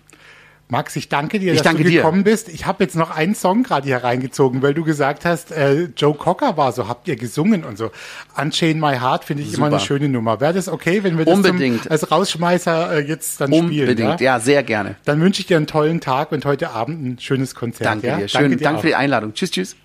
Max, 0.69 0.95
ich 0.95 1.09
danke 1.09 1.39
dir, 1.39 1.51
ich 1.51 1.59
dass 1.59 1.65
danke 1.65 1.83
du 1.83 1.91
gekommen 1.91 2.23
dir. 2.23 2.31
bist. 2.31 2.49
Ich 2.49 2.65
habe 2.65 2.83
jetzt 2.83 2.95
noch 2.95 3.11
einen 3.11 3.35
Song 3.35 3.63
gerade 3.63 3.85
hier 3.85 3.97
reingezogen, 3.97 4.61
weil 4.61 4.73
du 4.73 4.83
gesagt 4.83 5.23
hast, 5.25 5.51
äh, 5.51 5.89
Joe 5.95 6.15
Cocker 6.15 6.57
war 6.57 6.71
so, 6.71 6.87
habt 6.87 7.07
ihr 7.07 7.15
gesungen 7.15 7.63
und 7.63 7.77
so. 7.77 7.91
Unchain 8.35 8.79
My 8.79 8.97
Heart 8.97 9.25
finde 9.25 9.43
ich 9.43 9.51
Super. 9.51 9.67
immer 9.67 9.77
eine 9.77 9.85
schöne 9.85 10.09
Nummer. 10.09 10.39
Wäre 10.39 10.53
das 10.53 10.69
okay, 10.69 11.03
wenn 11.03 11.17
wir 11.17 11.25
das 11.25 11.35
Unbedingt. 11.35 11.83
Zum, 11.83 11.91
als 11.91 12.09
Rausschmeißer 12.09 12.93
äh, 12.93 12.99
jetzt 13.01 13.39
dann 13.41 13.51
Unbedingt. 13.51 13.71
spielen? 13.73 13.89
Unbedingt, 13.89 14.21
ja? 14.21 14.37
ja? 14.37 14.39
sehr 14.39 14.63
gerne. 14.63 14.95
Dann 15.05 15.21
wünsche 15.21 15.41
ich 15.41 15.47
dir 15.47 15.57
einen 15.57 15.67
tollen 15.67 15.99
Tag 16.01 16.31
und 16.31 16.45
heute 16.45 16.71
Abend 16.71 17.05
ein 17.05 17.19
schönes 17.19 17.53
Konzert. 17.55 17.85
Danke 17.85 18.07
ja? 18.07 18.17
dir, 18.17 18.27
schön. 18.27 18.41
Danke, 18.41 18.57
dir 18.57 18.63
Danke 18.63 18.81
für 18.81 18.87
die 18.87 18.95
Einladung. 18.95 19.33
Tschüss, 19.33 19.51
tschüss. 19.51 19.75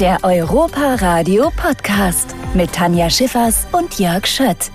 Der 0.00 0.18
Europa 0.22 0.94
Radio 0.96 1.50
Podcast 1.56 2.34
mit 2.54 2.72
Tanja 2.72 3.10
Schiffers 3.10 3.66
und 3.72 3.98
Jörg 3.98 4.26
Schött. 4.26 4.70